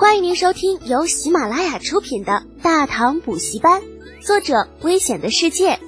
[0.00, 3.82] 欢迎您收听由喜马拉雅出品的《大唐补习班》，
[4.26, 5.78] 作者：危险的世界，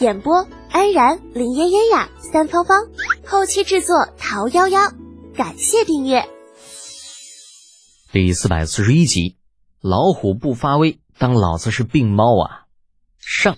[0.00, 2.88] 演播：安然、林嫣嫣呀、三芳芳，
[3.24, 4.92] 后期制作：桃夭夭。
[5.36, 6.28] 感谢订阅。
[8.10, 9.36] 第四百四十一集：
[9.80, 12.66] 老虎不发威，当老子是病猫啊！
[13.20, 13.56] 上，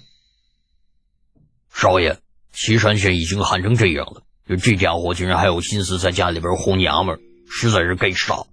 [1.73, 2.19] 少爷，
[2.53, 4.23] 岐山县已经旱成这样了，
[4.59, 7.19] 这家伙竟然还有心思在家里边哄娘们，
[7.49, 8.45] 实在是该杀！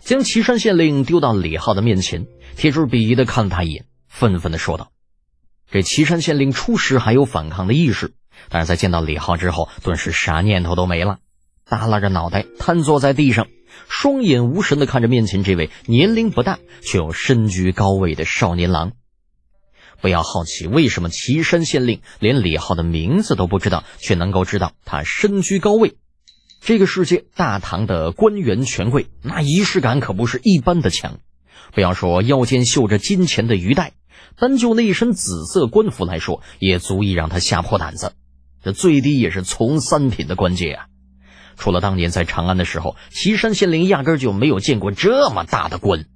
[0.00, 4.90] 将岐山县令丢到李浩的面前，铁柱鄙夷的看了他一眼，愤愤的说道
[5.70, 8.14] ：“这岐山县令初时还有反抗的意识，
[8.48, 11.18] 但是在见到李浩之后，顿时啥念头都没了，
[11.64, 13.46] 耷拉着脑袋瘫坐在地上，
[13.88, 18.92] 双眼无神的看着面前这位年龄不大却又身居高位的少年郎。
[20.00, 25.96] 不要好奇为什么岐山县令连李浩的名字都不知道，却能够知道他身居高位。”
[26.60, 31.18] 这个世界，大唐的官员权贵，那仪式感可不是一般的强。
[31.72, 33.92] 不要说腰间绣着金钱的鱼带，
[34.36, 38.12] 单就那一身紫色官服来说，也足以让他吓破胆子。
[38.62, 40.86] 这最低也是从三品的官阶啊！
[41.56, 46.06] 除了当年在长安的时候，岐山县令压根就没有见过这么大的官。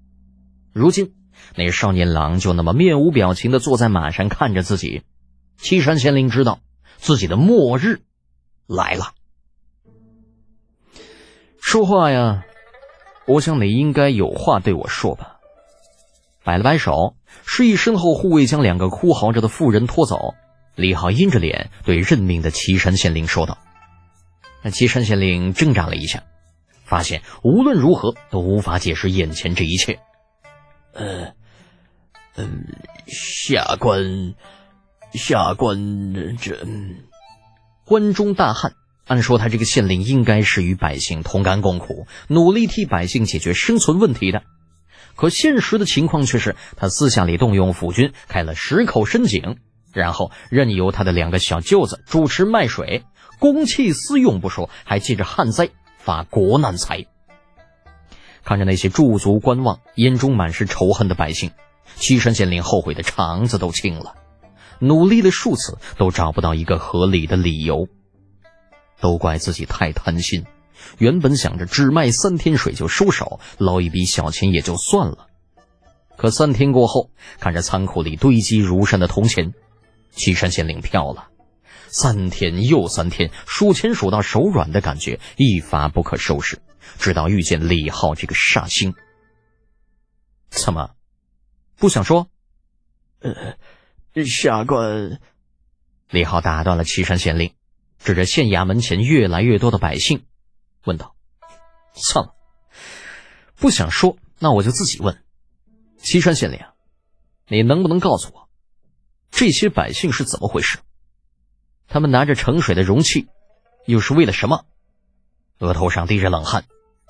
[0.72, 1.14] 如今，
[1.54, 5.02] 那少年郎就那么面无表情的坐在马上看着自己，
[5.56, 6.60] 岐山县令知道
[6.98, 8.02] 自己的末日
[8.66, 9.12] 来了。
[11.62, 12.44] 说话呀！
[13.24, 15.36] 我想你应该有话对我说吧。
[16.42, 17.14] 摆了摆手，
[17.46, 20.34] 示意身后护卫将两个哭嚎着的妇人拖走。
[20.74, 23.58] 李浩阴着脸对任命的岐山县令说道
[24.62, 26.24] ：“那岐山县令挣扎了一下，
[26.84, 30.00] 发现无论如何都无法解释眼前这一切。
[30.94, 31.32] 呃，
[32.36, 32.66] 嗯，
[33.06, 34.34] 下官，
[35.12, 36.58] 下官这
[37.86, 38.74] 关中大汉。”
[39.12, 44.42] 按说他这个县令应该是与百姓同甘共苦，努力替百姓解决生存问题的。
[45.16, 49.58] 可现实的情况却是，他私下里动用府军开了十口深井，
[49.92, 53.04] 然后任由他的两个小舅子主持卖水，
[53.38, 55.68] 公器私用不说，还借着旱灾
[55.98, 57.04] 发国难财。
[58.44, 61.50] 看着那些驻足观望、眼中满是仇恨的百姓，
[61.96, 64.14] 岐山县令后悔的肠子都青了，
[64.78, 67.88] 努力了数次都找不到一个合理的理由。
[69.02, 70.46] 都怪自己太贪心，
[70.96, 75.26] 原本想着只卖三天水就收手，捞一笔小钱也就算了。
[76.16, 77.10] 可三天过后，
[77.40, 79.52] 看着仓库里堆积如山的铜钱，
[80.12, 81.28] 岐山县令飘了。
[81.88, 86.62] 三天又三天，数钱数到手软的感觉一发不可收拾。
[86.98, 88.94] 直到遇见李浩这个煞星，
[90.48, 90.94] 怎么
[91.76, 92.28] 不想说？
[93.20, 95.20] 呃，下官。
[96.10, 97.52] 李浩打断了岐山县令。
[98.04, 100.24] 指着县衙门前越来越多的百姓，
[100.84, 101.14] 问道
[101.94, 102.34] ：“算了，
[103.54, 105.22] 不想说，那我就自己问。
[105.98, 106.58] 岐山县令，
[107.46, 108.48] 你能不能告诉我，
[109.30, 110.78] 这些百姓是怎么回事？
[111.86, 113.28] 他们拿着盛水的容器，
[113.86, 114.66] 又是为了什么？”
[115.58, 116.64] 额头上滴着冷汗，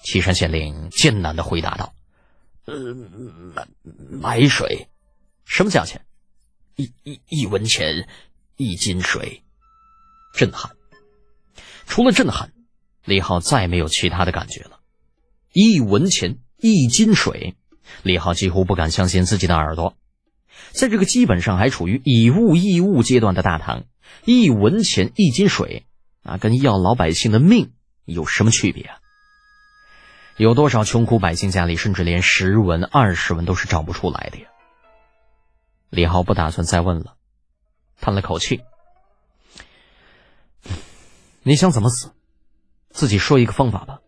[0.05, 1.95] 岐山县令艰难的回答道
[2.67, 2.95] ：“呃，
[3.55, 3.67] 买
[4.11, 4.89] 买水，
[5.47, 6.05] 什么价钱？
[6.77, 8.07] 一一一文钱
[8.57, 9.43] 一斤水。”
[10.37, 10.77] 震撼。
[11.87, 12.53] 除了震撼，
[13.05, 14.81] 李浩再没有其他的感觉了。
[15.53, 17.57] 一文钱一斤水，
[18.03, 19.95] 李浩几乎不敢相信自己的耳朵。
[20.71, 23.85] 在这个基本上还处于以物易物阶段的大唐，
[24.25, 25.85] 一文钱一斤水，
[26.23, 27.73] 啊跟要老百姓的命
[28.05, 28.99] 有什么区别啊？
[30.39, 34.49] 有多少穷苦百姓家里甚至连十文、二十文都是找不出来的呀？
[35.91, 37.17] 李浩不打算再问了，
[38.01, 38.63] 叹了口气。
[41.43, 42.13] 你想怎么死？
[42.91, 43.99] 自己说一个方法吧。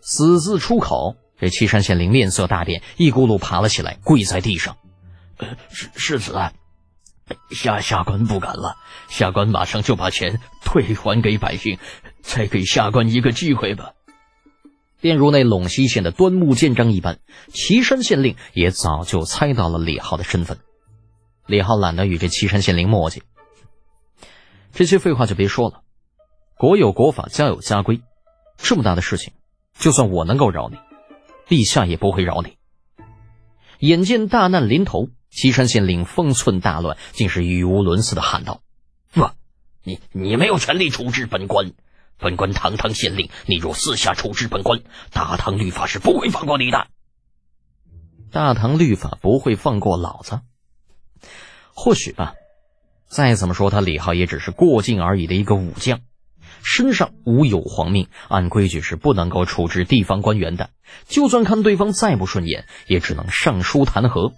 [0.00, 4.76] 死字出口，这岐山县令面色大变，一咕噜爬了起来，跪在地上。
[5.70, 6.32] 是是子，
[7.50, 8.76] 下下官不敢了。
[9.08, 11.78] 下官马上就把钱退还给百姓，
[12.22, 13.92] 再给下官一个机会吧。
[15.00, 17.18] 便如那陇西县的端木建章一般，
[17.52, 20.58] 岐山县令也早就猜到了李浩的身份。
[21.46, 23.20] 李浩懒得与这岐山县令磨叽，
[24.72, 25.82] 这些废话就别说了。
[26.58, 28.00] 国有国法，家有家规，
[28.56, 29.34] 这么大的事情，
[29.78, 30.78] 就算我能够饶你，
[31.46, 32.56] 陛下也不会饶你。
[33.78, 38.62] 眼见大难临头，岐山县令方寸大乱，竟是语无伦次的喊道
[39.12, 39.28] ：“不，
[39.82, 41.74] 你你没有权利处置本官，
[42.16, 44.80] 本官堂堂县令，你若私下处置本官，
[45.12, 46.86] 大唐律法是不会放过你的。
[48.32, 50.40] 大唐律法不会放过老子？
[51.74, 52.32] 或许吧。
[53.08, 56.00] 再怎么说，他李浩也只是过境而已的一个武将。”
[56.62, 60.70] 身上无有皇命，按规矩是不能够处置地方官员的。
[61.06, 64.32] 就算看对方再不顺眼，也只能上书弹劾。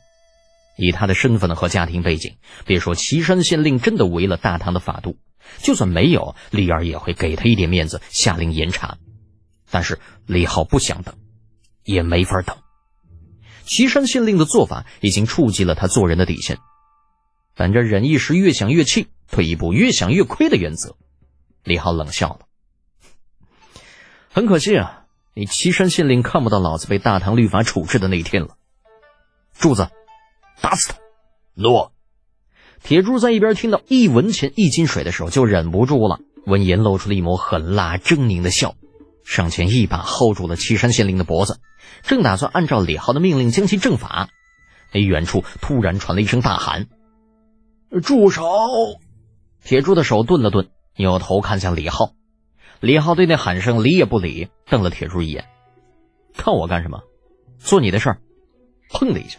[0.77, 5.19] 以他的身份和家庭背景，别说岐山县令真的违了大唐的法度，
[5.59, 8.99] 就算没有，李儿也会给他一点面子，下令严查。
[9.71, 11.17] 但是李浩不想等，
[11.85, 12.57] 也没法等。
[13.65, 16.59] 岐山县令的做法已经触及了他做人的底线。
[17.55, 20.97] 本着忍一时越想越气，退一步越想越亏的原则，
[21.65, 22.41] 李浩冷笑了。
[24.31, 28.57] 很可惜啊，你岐山县令看不到老子被大唐律法处置的那一天了。
[29.55, 29.89] 柱子，
[30.61, 30.99] 打死他！
[31.55, 31.93] 诺。
[32.83, 36.21] 铁柱在一边听到一文钱一斤水的时候，就忍不住了。
[36.47, 38.77] 闻言露出了一抹狠辣狰狞的笑，
[39.25, 41.59] 上前一把薅住了岐山县令的脖子，
[42.03, 44.29] 正打算按照李浩的命令将其正法，
[44.93, 46.87] 那远处突然传来一声大喊。
[48.03, 48.45] 住手！
[49.65, 52.13] 铁柱的手顿了顿，扭头看向李浩。
[52.81, 55.47] 李浩对那喊声理也不理，瞪了铁柱一眼
[56.37, 57.01] ：“看我干什么？
[57.59, 58.21] 做你的事儿！”
[58.93, 59.39] 砰的一下，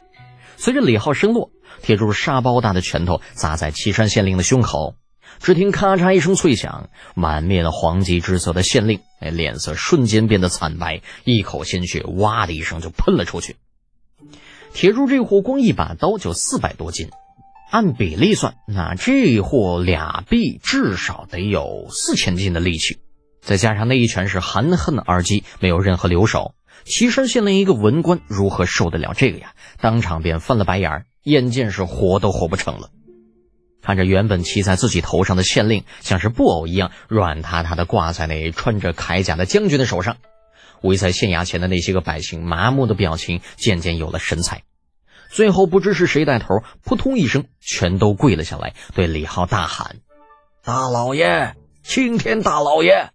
[0.58, 1.52] 随着李浩身落，
[1.82, 4.96] 铁柱沙包大的拳头砸在岐山县令的胸口。
[5.40, 13.56] 只听咔嚓一声脆响，满面的黄金之色的县令，哎，脸色瞬间变得惨白，一口鲜血哇的一声就喷了出去。
[14.74, 17.10] 铁柱这货光一把刀就四百多斤。
[17.70, 22.98] 按比例算，那这货俩臂至少得有四千斤的力气，
[23.42, 26.56] 再加上那一拳是含恨而击，没有任何留手。
[26.86, 29.54] 岐山县令一个文官如何受得了这个呀？
[29.80, 32.90] 当场便翻了白眼儿，眼见是活都活不成了。
[33.84, 40.18] 看着原本骑在自己头上的县令，像是布偶一样软塌塌的挂在那穿着铠甲的将军的手上，
[40.82, 44.64] 围在县衙前的那些个百姓麻木的表情渐渐有了神采。
[45.30, 49.98] 最后不知是谁带头，扑通一声，全都跪了下来，对李浩大喊
[50.66, 53.12] ：“大老爷，青天大老爷！”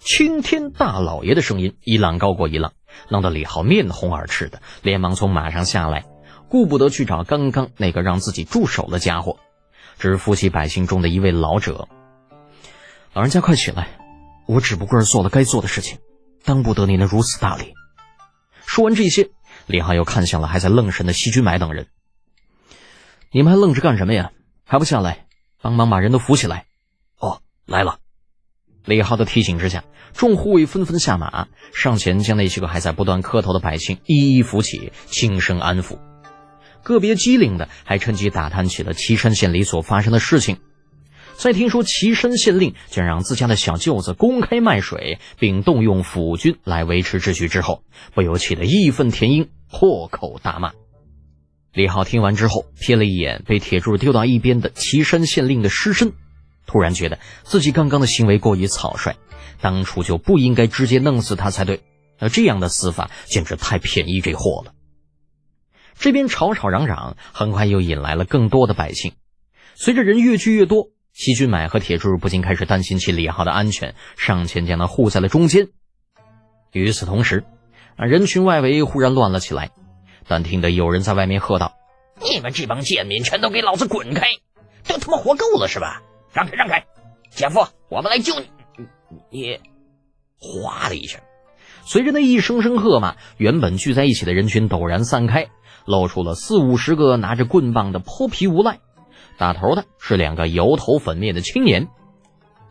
[0.00, 2.72] 青天大老爷的声音一浪高过一浪，
[3.10, 6.06] 弄得李浩面红耳赤的，连忙从马上下来，
[6.48, 9.38] 顾不得去找刚刚那个让自己住手的家伙，
[9.98, 11.88] 只是扶起百姓中的一位老者
[13.12, 13.98] ：“老人家快起来，
[14.46, 15.98] 我只不过是做了该做的事情，
[16.44, 17.74] 当不得您的如此大礼。”
[18.64, 19.28] 说完这些。
[19.66, 21.88] 李浩又看向了还在愣神的西君买等人
[23.32, 24.30] ：“你们还愣着干什么呀？
[24.64, 25.26] 还不下来，
[25.60, 26.66] 帮忙把人都扶起来！”
[27.18, 27.98] 哦，来了。
[28.84, 29.82] 李浩的提醒之下，
[30.12, 35.98] 众护卫纷纷下马，上前将那些个还在不断磕头的百姓一一扶起，轻声安抚。
[36.84, 40.58] 个别机灵的还趁机打探起了岐山县里所发生的事情。
[41.38, 47.82] 在听说岐山县令将让自家的小舅子公开卖水，并动用府军来维持秩序之后，
[48.14, 50.72] 不由气得义愤填膺，破口大骂。
[51.72, 56.14] 李浩听完之后，瞥了一眼被铁柱丢到一边的岐山县令的尸身，
[56.66, 59.16] 突然觉得自己刚刚的行为过于草率，
[59.60, 61.82] 当初就不应该直接弄死他才对。
[62.18, 64.72] 而这样的死法简直太便宜这货了。
[65.98, 69.12] 这边吵吵嚷嚷，很快又引来了更多的百姓。
[69.74, 70.88] 随着人越聚越多。
[71.16, 75.68] 西君买和铁柱不禁开始担心起李浩的安全，上前将他护在了中间。
[76.72, 77.44] 与此同时，
[77.96, 79.70] 啊，人群外围忽然乱了起来，
[80.28, 81.72] 但听得有人在外面喝道
[82.20, 84.26] ：“你们这帮贱民，全都给老子滚开！
[84.86, 86.02] 都他妈活够了是吧？
[86.34, 86.84] 让开，让开！
[87.30, 88.50] 姐夫，我们来救你！
[89.30, 89.58] 你……
[90.38, 91.22] 哗的一声，
[91.86, 95.48] 随着那一声声喝骂，原本聚在一起的人群陡然散开，
[95.86, 98.80] 露出了四五十个拿着棍棒的泼皮无赖。
[99.38, 101.88] 打头的是两个油头粉面的青年，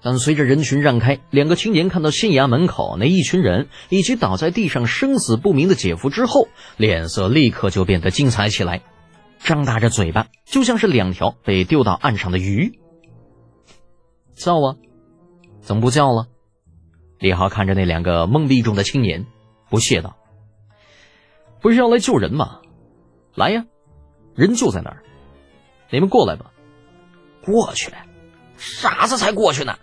[0.02, 8.82] 但随着人群让开，两个青年看到县衙门口那一群人以及倒在地上生死不明的姐夫之后，脸色立刻就变得精彩起来，
[9.40, 12.80] 张大着嘴巴，就像是两条被丢到岸上的鱼。
[14.36, 14.76] 叫啊，
[15.62, 16.28] 怎么不叫了？
[17.20, 19.26] 李浩看着那两个懵逼中的青年，
[19.70, 20.18] 不屑道
[21.62, 22.60] ：“不是要来救人吗？
[23.36, 23.66] 来呀，
[24.36, 25.04] 人就在那儿，
[25.90, 26.52] 你们过来吧。”
[27.46, 27.92] 过去，
[28.58, 29.78] 傻子才过去呢！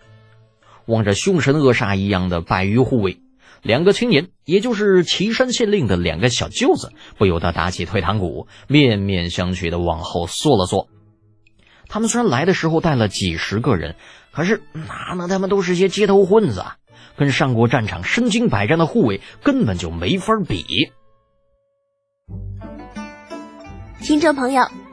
[0.86, 3.20] 望着凶神恶煞一样的百余护卫，
[3.62, 10.88] 两个青年，也就是岐山县令的两个小舅子，不由得打起退堂鼓，面面相觑的往后缩了缩。
[11.86, 13.94] 他们虽然来的时候带了几十个人，
[14.32, 16.76] 可是哪能他们都是些街头混子，啊
[17.16, 20.90] 跟上过战场、身经百战的护卫根本就没法比。
[24.00, 24.66] 听众朋友。